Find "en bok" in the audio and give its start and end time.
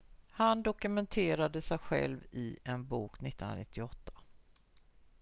2.63-3.21